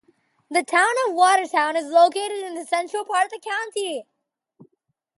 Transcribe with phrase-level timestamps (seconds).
[0.49, 4.05] The Town of Watertown is located in the central part of the county.